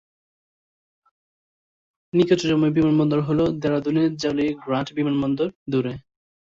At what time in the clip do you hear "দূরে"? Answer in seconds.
5.71-5.93